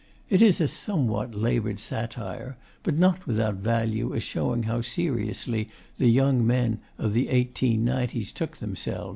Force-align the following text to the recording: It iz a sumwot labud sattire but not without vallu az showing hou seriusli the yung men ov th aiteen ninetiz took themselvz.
It 0.31 0.41
iz 0.41 0.59
a 0.59 0.67
sumwot 0.67 1.33
labud 1.33 1.77
sattire 1.77 2.55
but 2.81 2.97
not 2.97 3.27
without 3.27 3.61
vallu 3.61 4.15
az 4.17 4.23
showing 4.23 4.63
hou 4.63 4.79
seriusli 4.81 5.67
the 5.99 6.07
yung 6.07 6.43
men 6.43 6.79
ov 6.99 7.13
th 7.13 7.27
aiteen 7.29 7.85
ninetiz 7.85 8.33
took 8.33 8.57
themselvz. 8.57 9.09